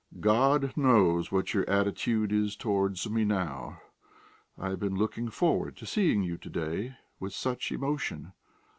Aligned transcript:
God 0.19 0.75
knows 0.75 1.31
what 1.31 1.53
your 1.53 1.63
attitude 1.69 2.31
is 2.31 2.55
towards 2.55 3.07
me 3.07 3.23
now; 3.23 3.83
I 4.57 4.69
have 4.69 4.79
been 4.79 4.95
looking 4.95 5.29
forward 5.29 5.77
to 5.77 5.85
seeing 5.85 6.23
you 6.23 6.37
to 6.39 6.49
day 6.49 6.97
with 7.19 7.33
such 7.33 7.71
emotion. 7.71 8.33